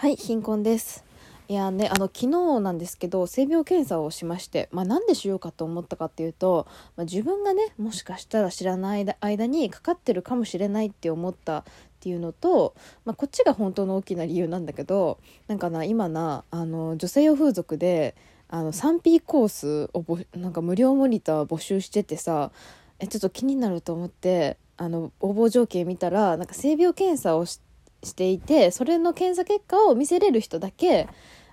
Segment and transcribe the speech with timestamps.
[0.00, 1.04] はい、貧困です。
[1.48, 11.64] いやね、あの昨日なんですけど性病検査をしまして、まあ、なんでしようかと思ったかっていうと、まあ、自分がねもしかしたら知らない間にかかってるかもしれないって思ったっ
[11.98, 18.14] ていうのと、まあ、こっちが本当の大きな理由なんだけどなんかな今なあの女性用風俗で
[18.48, 22.52] あの 3P コースをぼなんか無料モニター募集しててさ
[23.00, 27.67] えちょっと気になると思ってあの応募条件見たらなんか性病検査をして
[28.02, 31.08] していてそれの検査結果を見せれる人だけ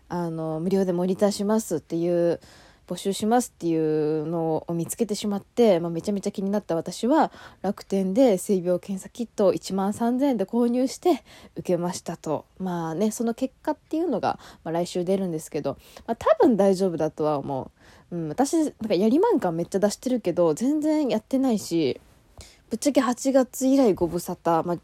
[0.09, 2.39] あの無料でモニターしますっていう
[2.87, 11.23] 募集しますっていうのを見つけてしまって、まあ、めちゃめちゃ気になった私は楽天で性病検査キットを1万3000円で購入して
[11.55, 12.45] 受けましたと。
[12.59, 17.71] まあねその結果っていうのが、まあ、来週出るんですけど、まあ、多分大丈夫だとは思
[18.11, 21.99] う、うん、私なんかやりまん感めっちゃ出してるけど全然やってないし
[22.69, 24.77] ぶっちゃけ8月以来ご無沙汰、まあ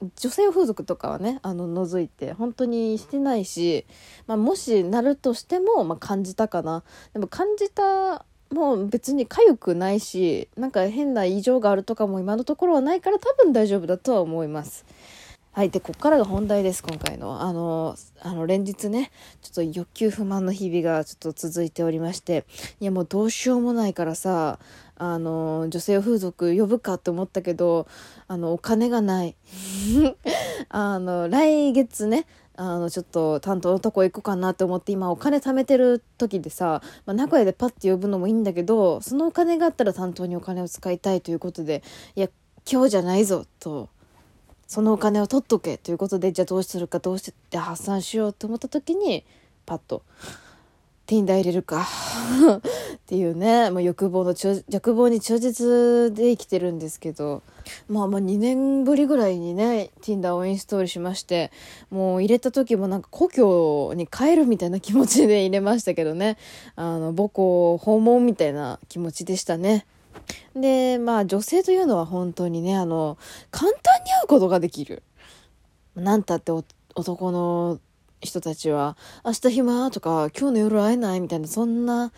[0.00, 3.86] 女性風俗とかはねあの除いて本当にしてないし、
[4.26, 14.84] まあ、もしなるとしても、まあ、感じたかなでも感じたもう別に痒くないしなんか変な異常があるとかも今のところはないから多分大丈夫だとは思います。
[15.56, 15.70] はい。
[15.70, 17.40] で、こっからが本題です、今回の。
[17.40, 19.10] あの、あの、連日ね、
[19.40, 22.44] ちょっと欲求不満の日々がちょっと続いておりまして、
[22.78, 24.58] いや、もうどうしようもないからさ、
[24.98, 27.86] あの、女性風俗呼ぶかって思ったけど、
[28.28, 29.36] あの、お金がない。
[30.68, 41.82] あの、来月ね、あの、ちょっと担当のとこ行こうかなって思って今お金貯めてる時でさ、まあ、名古屋でパッて呼ぶのもいいんだけど、そのお金があったら担当にお金を使いたいということで、
[42.14, 42.28] いや、
[42.70, 43.88] 今日じゃないぞ、と。
[44.66, 49.24] そのお金を取っとけということでじゃあどうするかどうして発散しようと思った時に
[49.64, 50.02] パッと
[51.06, 51.86] 「Tinder 入れるか」
[52.96, 54.34] っていうねもう欲望の
[54.68, 57.42] 欲望に忠実で生きてるんですけど
[57.88, 61.50] まあまあ2年ぶりぐらいにね Tinder をインストールしまして
[61.90, 66.36] もう入れた時もなんか故郷に帰るみたいな気持ちで入れましたけどね
[66.74, 69.86] あの母校訪問みたいな気持ちでしたね。
[70.54, 73.18] で、まあ女性というのは本当にね、あの、
[73.50, 75.02] 簡単に会うことができる。
[75.94, 76.52] なんたって
[76.94, 77.78] 男の
[78.20, 79.90] 人たちは、明日暇？
[79.90, 81.20] とか、今日の夜会えない？
[81.20, 82.12] みたいな、そんな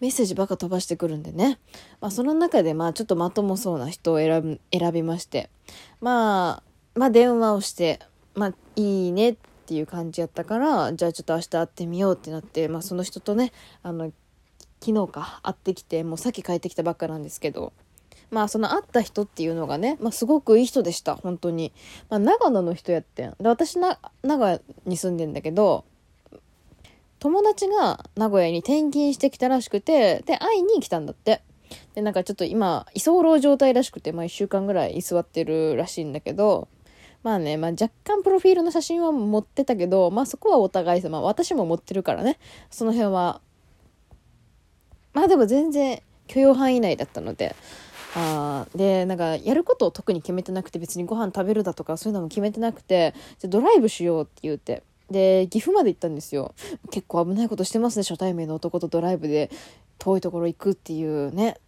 [0.00, 1.58] メッセージばか飛ばしてくるんでね。
[2.00, 5.50] まあその中で、まあちょっとまともそうな人を選び、選びまして。
[6.00, 8.00] まあ、まあ電話をして、
[8.34, 14.12] まあいいねっていう感じやったから、じゃあちょっと明日会ってみようってなって、まあその人とね、あの、
[14.82, 17.74] 昨日か会ってきてもうさっき帰ってきたばっかなんですけど
[18.30, 21.16] まあその会った人っていうのがね、まあ、すごくいい人でした。
[21.16, 21.72] 本当に、
[22.08, 23.34] まあ、長野の人やってん。
[23.40, 25.84] で私な名古屋に住んでんだけど
[27.18, 31.42] 友達が名古屋に転勤してきたらしくてで会いに来たんだって。
[31.94, 36.66] でなんかちょっと今居候状態らしくて、まあ、1週間ぐらい居座ってるらしいんだけど
[37.22, 42.38] まあね、まあ、若干プロフィールの写真は持ってたけど、まあ、そこはお互い様、私も持ってるからね。
[42.70, 43.40] その辺は。
[45.12, 47.54] まあでも全然許容範囲内だったので、
[48.14, 54.82] あで、なんかやることを特に決めてなくて別にご飯食べるだとかそういうのも決めてなくて、じゃドライブしようって言うて。
[55.10, 56.54] で、岐阜まで行ったんですよ。
[56.90, 59.50] 結構危ないことしてますね、初対面の男とドライブで
[59.98, 61.58] 遠いところ行くっていうね。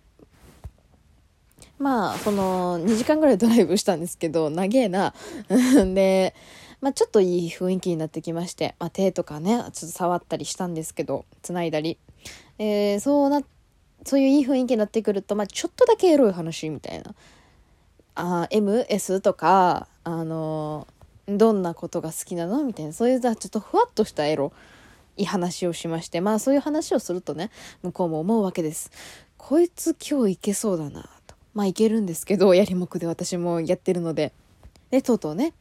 [1.78, 5.14] まあ、その2時間ぐらいドライブしたんですけど、長えな。
[5.94, 6.34] で、
[6.80, 11.98] まあちょっといい雰囲気になってきまして、まあ手とかね、ちょっと触ったりしたんですけど、繋いだり。
[12.58, 13.44] えー、そうなっ、
[14.04, 17.14] そういういい雰囲気になってくると、まあ、ちょっとだけエロい話みたいな。
[18.14, 24.52] あ、M、S とか、あのー、どんなことが好きなのみたいな、そういうちょっとふわっとしたエロ、
[25.16, 27.50] い話をしまして、まあそういう話をするとね、
[27.82, 28.90] 向こうも思うわけです。
[29.36, 31.34] こいつ今日いけそうだな、と。
[31.54, 34.32] まあいけるんですけど、やりもくで私もやってるので。
[34.90, 35.54] で、とうとうね、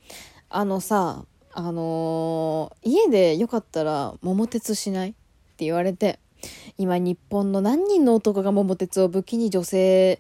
[0.50, 5.14] あのさ、あのー、家でよかったら桃鉄しないっ
[5.58, 6.20] て言われて、
[6.78, 10.20] 今日本の何人の男が桃鉄を武器に女性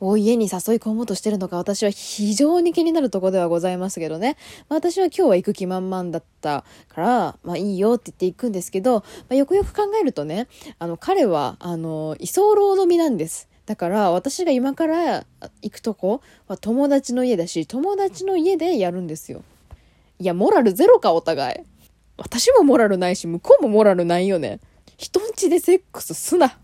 [0.00, 4.36] を家に誘い込もうとしてるのか私は非常に気になるとこではございますけどね。
[4.68, 10.48] まあ、私は今日は行く気満々だったから、まあいいよって言って行くんですけど、まあ、よくよく考えるとね、
[10.78, 13.48] あの彼は、あの、居候の身なんです。
[13.66, 15.24] だから私が今から
[15.62, 19.42] 行くとこは友達の家だし、友達の家でやるんですよ。
[20.18, 21.58] いや、モラルゼロかお互い。
[22.16, 24.60] 私もモラルないし、向こうもモラルないよね。
[25.00, 26.58] 人んちでセックスすな。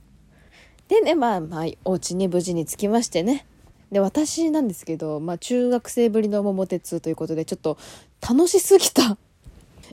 [0.89, 3.47] でね、まあまあ、お家に無事に着きましてね。
[3.91, 7.79] で、私なんですけど、まあ中学生ぶりの桃鉄ということで、ちょっと
[8.21, 9.17] 楽しすぎた。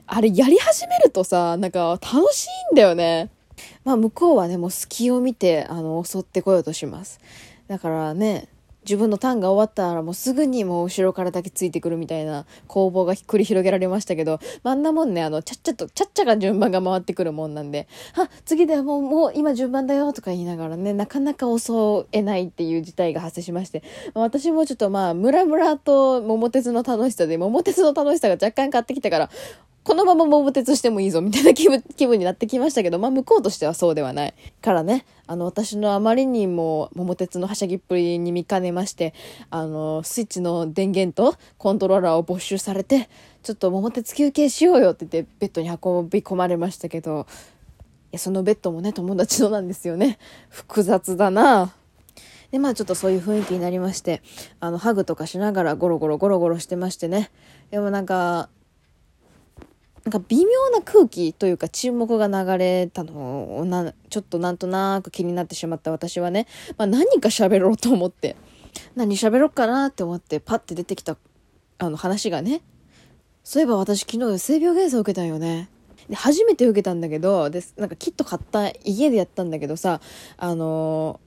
[0.06, 3.30] あれやり始めるとさ、なんか楽しいんだよね。
[3.82, 7.20] まあ向こうはね、もう隙を見て、あの、襲ってこようとします。
[7.66, 8.48] だからね、
[8.84, 21.72] 自分のターンが終わったらもうすぐにもう後ろからだけついてくるみたいな攻防が繰り広げられましたけど、まあ、んなもんね、あの、ちゃっちゃと、ちゃっちゃが順番が回ってくるもんなんで、あ、次でもう、もう今順番だよとか言いながらね、なかなか襲
[22.12, 23.82] えないっていう事態が発生しまして、
[24.14, 29.30] 私もちょっとまあ、ムラムラと桃鉄の楽しさで、桃鉄の楽しさが若干変わってきたから、
[29.84, 34.34] このまま桃鉄してもいいぞみたいな気分 気分になってきましたけど、まあ向こうとしてはそうではない。
[34.62, 39.12] からね、あの私のあまりにも桃鉄のはしゃぎっぷりに見かねまして、
[39.50, 43.10] あの、スイッチの電源とコントローラーを没収されて、
[43.42, 47.26] ちょっと桃鉄休憩しようよって言ってベッドに運び込まれましたけど、
[48.12, 50.18] いや、そのベッドもね、友達のなんですよね。
[50.48, 51.74] 複雑だな
[52.50, 54.22] で、まあちょっとそういう雰囲気になりまして、
[54.60, 57.30] あの、ハグとかしながらゴロゴロゴロゴロしてましてね。
[57.70, 58.48] でもなんか、
[60.04, 66.46] なんか微妙な空気というか沈黙が流れたのをな、ちょっとなんとなく気になってしまった私はね、
[66.76, 68.36] まあ何か喋ろうと思って、
[68.94, 71.16] 何喋ろうかなって思ってパッて出てきた
[71.78, 72.60] あの話がね、
[73.44, 75.70] そういえば私昨日性病検査受けたんよね。
[76.10, 80.02] で、初めて受けたんだけど、で、なんかキット買った家でやったんだけどさ、
[80.36, 81.18] あの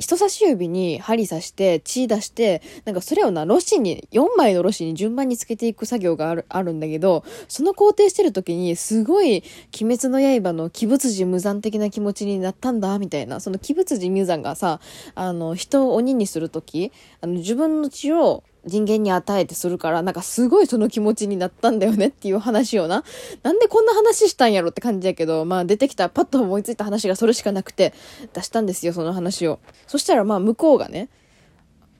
[0.00, 9.44] 人差し指に針刺して血出してなんかそれをなロシに4枚のロシに順番につけていく作業があるあるんだけどその工程してる時にすごい
[9.80, 13.40] 「鬼滅の刃」の鬼仏寺無惨的な気持ちになったんだみたいな。
[13.40, 14.80] その鬼仏寺無惨がさ
[15.14, 23.04] あの人を鬼にする時あの自分の血を人間に与えてするから、なんかすごいその気持ちになったんだよねっていう話をな。
[23.42, 27.94] なんでこんな話したんやろって感じやけど、まあ出てきたパッと思いついた話がそれしかなくて
[28.32, 29.60] 出したんですよ、その話を。
[29.86, 31.08] そしたらまあ向こうがね、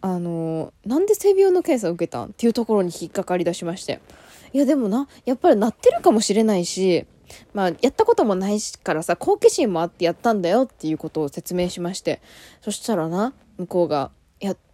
[0.03, 4.01] あのー、なんで性病の検査を受けたんっていうところに引っかかり出しまして。
[4.53, 7.06] いやでもな、やっぱりなってるかもしれないし、
[7.53, 12.21] まあ、やったこともないからさ、好奇心もあってやったんだよっていうことを説明しまして。
[12.61, 14.11] そしたらな、向こうが、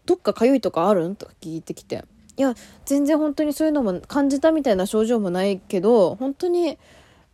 [0.06, 1.16] どっか痒いとかあるん？
[1.16, 2.04] とか聞いてきて。
[2.38, 2.54] いや、
[2.84, 6.78] 全然本当にそういうのも感じたみたいな症状もないけど、本当に、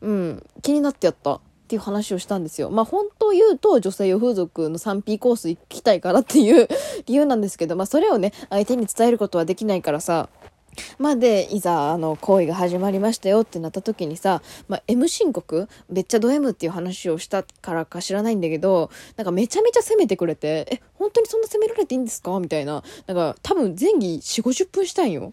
[0.01, 2.71] うん、気になってやったっていう話をしたんですよ。
[2.71, 6.69] まあ本当言うと女性用風俗の 3P コース行きたいからっていう
[7.07, 10.29] 理由なんですけど、まあそれをね、相手に伝えることはできないからさ、
[10.99, 15.69] まあで、いざ、あの、行為が始まりましたよってなった時にさ、まあ、M 申告？
[15.91, 22.39] めっちゃド M っていう話をしたからか知らないんだけど、なんかめちゃめちゃ責めてくれて、え、本当にそんな責められていいんですか？
[22.41, 22.83] みたいな。
[23.07, 25.33] なんか多分前儀4、50分したんよ。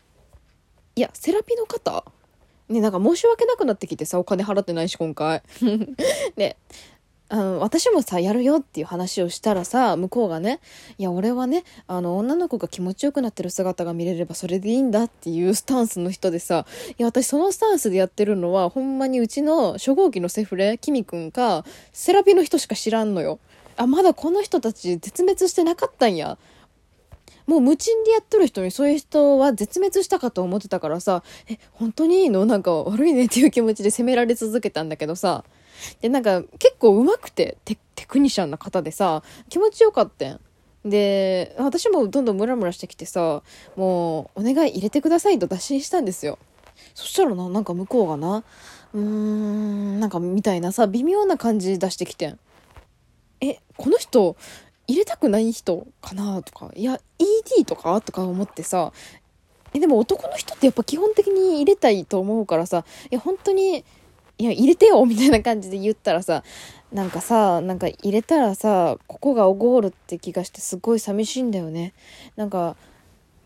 [0.95, 2.03] いや、セラピーの方？
[2.67, 5.41] ね、なんか申し訳なくなってきてさ、お金払ってないし、今回。
[6.35, 6.57] で、
[7.31, 10.59] あの、私もさ、やるよっていう話をしたらさ、向こうがね、
[10.97, 23.39] いや、俺はね、あの、女の子が気持ちよくなってる姿が見れればそれでいいんだっていうスタンスの人でさ、いや、私そのスタンスでやってるのは、ほんまにうちの初号機のセフレ、キミくんか、セラピーの人しか知らんのよ。
[23.77, 26.37] あ、まだこの人たち絶滅してなかったんや。
[27.45, 32.45] もう無賃でやってる人にそういう人は絶滅したかと思ってたからさ、え、本当にいいの？
[32.45, 35.43] なんか悪いねっていう気持ちで責められ続けたんだけどさ、
[36.01, 40.39] で、なんか結構上手くてテ、テクニシャンな方でさ、気持ちよかったん。
[40.85, 43.43] で、私もどんどんムラムラしてきてさ、
[43.75, 46.39] もう、お願い入れてくださいと打診したんですよ。
[46.93, 48.43] そしたらな、なんか向こうがな、
[48.93, 52.39] うーん、なんかみたいなさ、微妙な感じ出してきてん。
[53.41, 54.35] え、この人、
[54.87, 58.91] 入れたくない人かなとか、いや、ED とかとか思ってさ、
[59.73, 63.83] え、でも男の人ってやっぱ基本的に入れたいと思うからさ、いや、本当に、
[64.39, 66.43] いや、入れてよみたいな感じで言ったらさ、
[66.93, 71.93] なんかさ、なんか入れたらさ、ここがおごるって気がしてすごい寂しいんだよね。
[72.37, 72.77] なんか、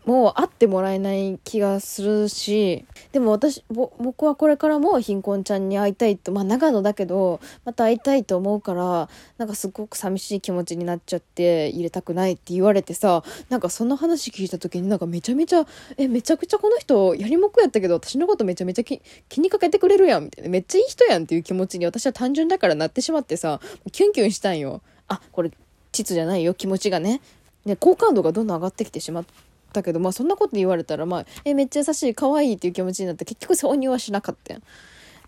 [0.06, 9.08] もう会ってもらえない気がするし、でも私、僕はこれからも貧困ちゃんに会いたいと、まあ長野だけど、また会いたいと思うから、
[9.38, 19.00] なんかすごく寂しい気持ちになっちゃって入れたくないって言われてさ、なんかその話聞いた時になんかめちゃめちゃ、え、めちゃくちゃこの人やりもくやったけど私のことめちゃめちゃ気
[19.40, 24.82] にかけてくれるやんみたいな、めっちゃいい人やんっていう気持ちに私は単純だからなってしまってさ、キュンキュンしたんよ。
[25.08, 25.50] あ、これ、
[25.92, 27.20] 膣じゃないよ、気持ちがね。
[27.64, 29.32] で、好感度がどんどん上がってきてしまって、
[29.74, 34.62] ったけど、まあそんなこと言われたら、まあ、え、めっちゃ優しい、可愛いっていう気持ちになって、結局挿入はしなかったん。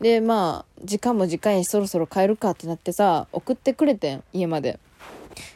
[0.01, 4.79] で、まあ、時間も時間にそろそろ帰るかってなってさ、送ってくれてん、家まで。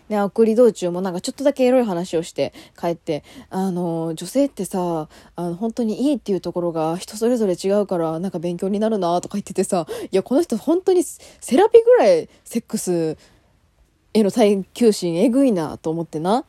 [0.09, 13.17] で、送り道中もなんかちょっとだけエロい話をして帰って、あの、女性ってさ、あの、本当にいいっていうところが人それぞれ違うから、なんか勉強になるなとか言っててさ、いや、この人本当にセラピーぐらいセックス
[14.13, 16.45] への耐久心えぐいなと思ってな。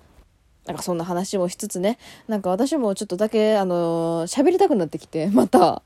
[0.65, 5.81] なんかそんな話もしつつね、なんか私もちょっとだけ、あのー、喋りたくなってきて、また、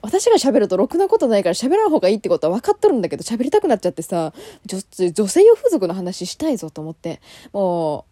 [0.00, 4.32] 私が喋るとろくなことないから喋らん方がいいってことは分かっとるんだけど、喋りたくなっちゃってさ、
[4.66, 4.78] 女
[5.12, 7.20] 女性用風俗の話したいぞと思って、
[7.52, 8.04] も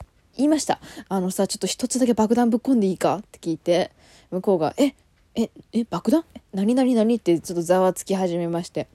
[0.00, 0.04] う、
[0.36, 0.80] 言いました。
[1.08, 3.90] あのさ、ちょっと一つだけ爆弾ぶっ込んでいいかって聞いて、
[4.30, 4.94] 向こうが、え、
[5.34, 6.24] え、え、爆弾？
[6.52, 7.16] 何何何？
[7.16, 8.88] ってちょっとざわつき始めまして。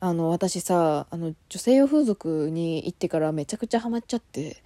[0.00, 4.62] あの、私さ、あの、女性用風俗に行ってからめちゃくちゃハマっちゃって、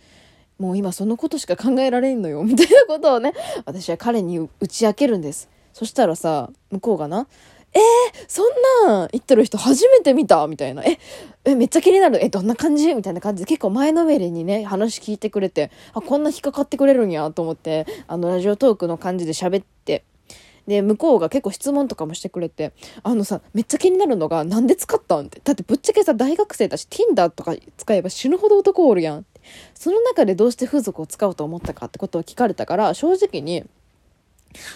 [0.59, 3.33] もう今そのことしか考えられんのよ、 みたいなことをね、
[3.65, 5.49] 私は彼に打ち明けるんです。
[5.73, 7.27] そしたらさ、向こうがな、
[7.75, 7.83] えー、
[8.27, 8.47] そん
[8.87, 10.47] なん言ってる人初めて見た？
[10.47, 10.83] みたいな。
[10.83, 10.99] え、
[11.45, 12.25] え、めっちゃ気になる。
[12.25, 12.95] え、どんな感じ？
[12.95, 20.05] みたいな感じで結構前のめりにね、話聞いてくれて、あ、こんな引っかかってくれるんやと思って、あの、ラジオトークの感じで喋って、
[20.67, 25.41] で、向こうが結構質問とかもしてくれて、あのさ、めっちゃ気になるのが、なんで使ったんって。
[25.43, 29.27] だってぶっちゃけさ、大学生だし、Tinder とか使えば死ぬほど男おるやん。
[29.75, 33.65] その中でどうして風俗を使おうと思ったかってことを聞かれたから、正直に、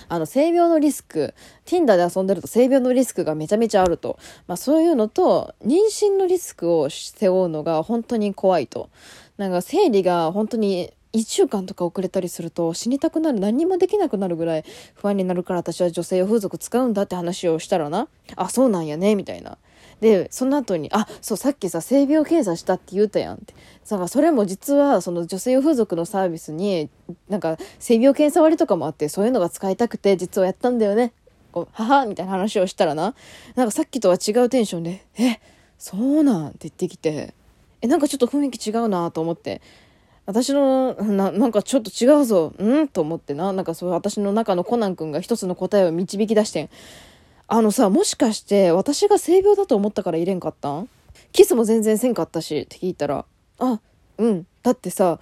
[0.09, 4.19] あの、性病のリスク、Tinder で遊んでると性病のリスクがめちゃめちゃあると。
[4.47, 8.91] まあそういうのと、妊娠のリスクを背負うのが本当に怖いと。
[9.39, 14.64] なんか生理が本当に1週間とか遅れたりすると死にたくなる何にもできなくなるぐらい
[14.95, 18.09] 不安になるから私は女性用風俗使うんだって話をしたらな。
[18.37, 19.59] あそうなんやねみたいな。
[20.00, 23.55] でその後にあそうさっきさ性病検査したって言うたやんって。
[23.83, 26.88] さそれも実はその女性用風俗のサービスに
[27.29, 31.12] なんか性病検査割とかもあってそういうのが使いたくて実はやったんだよね。
[31.50, 33.14] こう母みたいな話をしたらな。
[33.57, 35.40] なんかさっきとは違うテンションでえ
[35.76, 36.49] そうなん？
[36.49, 37.35] って言ってきて。
[37.83, 39.61] えなんかちょっと雰囲気違うなと思って。
[40.31, 42.55] 私のななんかちょっと違うぞ。
[42.57, 42.89] うん？
[42.89, 43.53] と思ってな。
[43.53, 46.71] なんかそう私の中のコナン君が一つの答えを導き出してん。
[47.49, 50.89] あのさもしかして私が性病だと思ったから入れんかったん？
[51.33, 52.61] キスも全然せんかったし。
[52.61, 53.25] って聞いたら
[53.59, 53.81] あ
[54.19, 54.47] うん。
[54.63, 55.19] だってさ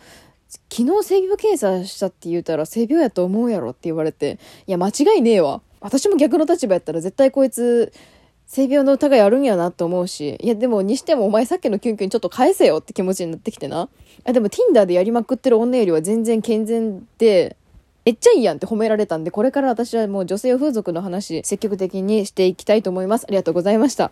[0.71, 4.39] 昨日性病検査したって言うたら性病やと思うやろって言われて。
[4.67, 5.63] いや間違いねえわ。
[5.81, 7.93] 私も逆の立場やったら絶対こいつ
[8.49, 13.91] 性病の疑いあるんやなと思うし、いやでもにしてもお前さっきのキュンキュンちょっと返せよって気持ちになってきてな。
[14.25, 17.57] あでも Tinder でやりまくってる女よりは全然健全で、
[18.07, 23.27] えっちゃいいやんって褒められたんで、これから私はもう女性風俗の話積極的にしていきたいと思います。
[23.29, 24.11] ありがとうございました。